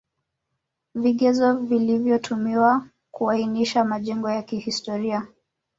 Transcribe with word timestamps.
Vigezo 0.95 1.53
vilivyotumiwa 1.57 2.87
kuainisha 3.11 3.83
majengo 3.83 4.29
ya 4.31 4.41
kihstoria 4.41 5.27